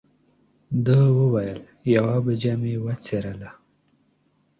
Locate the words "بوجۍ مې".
2.23-2.73